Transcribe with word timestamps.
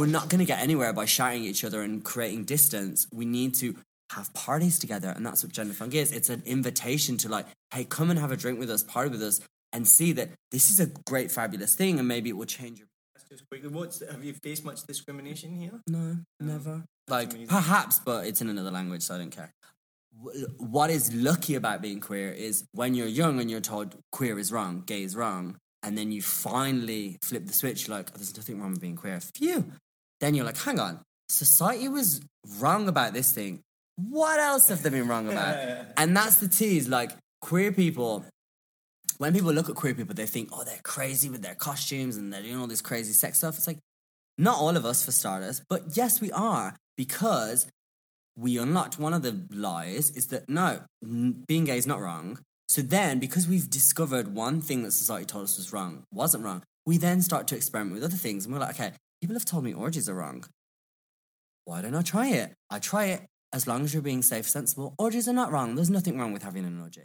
We're 0.00 0.06
not 0.06 0.30
going 0.30 0.38
to 0.38 0.46
get 0.46 0.60
anywhere 0.60 0.94
by 0.94 1.04
shouting 1.04 1.42
at 1.42 1.50
each 1.50 1.62
other 1.62 1.82
and 1.82 2.02
creating 2.02 2.44
distance. 2.44 3.06
We 3.12 3.26
need 3.26 3.54
to 3.56 3.76
have 4.12 4.32
parties 4.32 4.78
together. 4.78 5.12
And 5.14 5.26
that's 5.26 5.44
what 5.44 5.52
Gender 5.52 5.74
Funk 5.74 5.94
is. 5.94 6.10
It's 6.10 6.30
an 6.30 6.42
invitation 6.46 7.18
to 7.18 7.28
like, 7.28 7.46
hey, 7.74 7.84
come 7.84 8.08
and 8.08 8.18
have 8.18 8.32
a 8.32 8.36
drink 8.36 8.58
with 8.58 8.70
us, 8.70 8.82
party 8.82 9.10
with 9.10 9.22
us, 9.22 9.40
and 9.74 9.86
see 9.86 10.12
that 10.12 10.30
this 10.50 10.70
is 10.70 10.80
a 10.80 10.86
great, 11.06 11.30
fabulous 11.30 11.74
thing. 11.74 11.98
And 11.98 12.08
maybe 12.08 12.30
it 12.30 12.36
will 12.36 12.46
change 12.46 12.78
your. 12.78 12.88
Just 13.28 13.48
quickly, 13.48 13.68
what's 13.68 14.02
have 14.10 14.24
you 14.24 14.34
faced 14.42 14.64
much 14.64 14.82
discrimination 14.84 15.54
here? 15.54 15.80
No, 15.86 16.16
never. 16.40 16.82
Like, 17.06 17.28
amazing. 17.30 17.46
perhaps, 17.46 18.00
but 18.00 18.26
it's 18.26 18.40
in 18.40 18.48
another 18.48 18.72
language, 18.72 19.02
so 19.02 19.14
I 19.14 19.18
don't 19.18 19.30
care. 19.30 19.52
What 20.56 20.90
is 20.90 21.14
lucky 21.14 21.54
about 21.54 21.80
being 21.80 22.00
queer 22.00 22.32
is 22.32 22.64
when 22.72 22.94
you're 22.94 23.06
young 23.06 23.38
and 23.38 23.48
you're 23.48 23.60
told 23.60 23.94
queer 24.10 24.36
is 24.36 24.50
wrong, 24.50 24.82
gay 24.84 25.04
is 25.04 25.14
wrong, 25.14 25.58
and 25.84 25.96
then 25.96 26.10
you 26.10 26.22
finally 26.22 27.18
flip 27.22 27.46
the 27.46 27.52
switch, 27.52 27.88
like, 27.88 28.08
oh, 28.10 28.16
there's 28.16 28.36
nothing 28.36 28.60
wrong 28.60 28.72
with 28.72 28.80
being 28.80 28.96
queer. 28.96 29.20
Phew. 29.20 29.72
Then 30.20 30.34
you're 30.34 30.44
like, 30.44 30.58
hang 30.58 30.78
on, 30.78 31.00
society 31.28 31.88
was 31.88 32.20
wrong 32.58 32.88
about 32.88 33.12
this 33.12 33.32
thing. 33.32 33.60
What 33.96 34.40
else 34.40 34.68
have 34.68 34.82
they 34.82 34.90
been 34.90 35.08
wrong 35.08 35.28
about? 35.28 35.86
and 35.96 36.16
that's 36.16 36.36
the 36.36 36.48
tease. 36.48 36.88
Like, 36.88 37.12
queer 37.40 37.72
people, 37.72 38.24
when 39.18 39.32
people 39.32 39.52
look 39.52 39.68
at 39.68 39.74
queer 39.74 39.94
people, 39.94 40.14
they 40.14 40.26
think, 40.26 40.50
oh, 40.52 40.64
they're 40.64 40.80
crazy 40.82 41.28
with 41.28 41.42
their 41.42 41.54
costumes 41.54 42.16
and 42.16 42.32
they're 42.32 42.42
doing 42.42 42.58
all 42.58 42.66
this 42.66 42.80
crazy 42.80 43.12
sex 43.12 43.38
stuff. 43.38 43.56
It's 43.56 43.66
like, 43.66 43.78
not 44.38 44.58
all 44.58 44.76
of 44.76 44.86
us, 44.86 45.04
for 45.04 45.12
starters, 45.12 45.60
but 45.68 45.96
yes, 45.96 46.20
we 46.20 46.32
are 46.32 46.74
because 46.96 47.66
we 48.36 48.56
unlocked 48.56 48.98
one 48.98 49.12
of 49.12 49.22
the 49.22 49.46
lies 49.50 50.10
is 50.10 50.28
that 50.28 50.48
no, 50.48 50.80
being 51.46 51.64
gay 51.64 51.76
is 51.76 51.86
not 51.86 52.00
wrong. 52.00 52.38
So 52.68 52.80
then, 52.82 53.18
because 53.18 53.48
we've 53.48 53.68
discovered 53.68 54.34
one 54.34 54.60
thing 54.60 54.82
that 54.84 54.92
society 54.92 55.26
told 55.26 55.44
us 55.44 55.58
was 55.58 55.72
wrong, 55.72 56.04
wasn't 56.12 56.44
wrong, 56.44 56.62
we 56.86 56.96
then 56.96 57.20
start 57.20 57.48
to 57.48 57.56
experiment 57.56 57.94
with 57.94 58.04
other 58.04 58.16
things. 58.16 58.46
And 58.46 58.54
we're 58.54 58.60
like, 58.60 58.76
okay, 58.76 58.92
people 59.20 59.34
have 59.34 59.44
told 59.44 59.64
me 59.64 59.72
orgies 59.72 60.08
are 60.08 60.14
wrong. 60.14 60.44
Why 61.64 61.82
don't 61.82 61.94
I 61.94 62.02
try 62.02 62.28
it? 62.28 62.54
I 62.70 62.78
try 62.78 63.06
it 63.06 63.26
as 63.52 63.66
long 63.66 63.84
as 63.84 63.92
you're 63.92 64.02
being 64.02 64.22
safe, 64.22 64.48
sensible. 64.48 64.94
Orgies 64.98 65.28
are 65.28 65.32
not 65.32 65.52
wrong. 65.52 65.74
There's 65.74 65.90
nothing 65.90 66.18
wrong 66.18 66.32
with 66.32 66.42
having 66.42 66.64
an 66.64 66.80
orgy. 66.80 67.04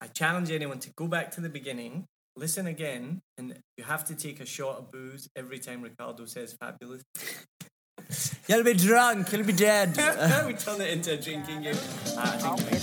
I 0.00 0.08
challenge 0.08 0.50
anyone 0.50 0.80
to 0.80 0.90
go 0.96 1.06
back 1.06 1.30
to 1.32 1.40
the 1.40 1.48
beginning, 1.48 2.06
listen 2.36 2.66
again, 2.66 3.20
and 3.38 3.58
you 3.76 3.84
have 3.84 4.04
to 4.06 4.14
take 4.14 4.40
a 4.40 4.46
shot 4.46 4.78
of 4.78 4.90
booze 4.90 5.28
every 5.36 5.58
time 5.58 5.82
Ricardo 5.82 6.26
says 6.26 6.54
fabulous. 6.60 7.02
You'll 8.48 8.64
be 8.64 8.74
drunk. 8.74 9.32
You'll 9.32 9.44
be 9.44 9.54
dead. 9.54 9.96
we 10.46 10.52
turn 10.54 10.80
it 10.80 10.90
into 10.90 11.14
a 11.14 11.16
drinking 11.16 11.62
game. 11.62 11.76
I 12.18 12.36
hột 12.42 12.60
think 12.60 12.82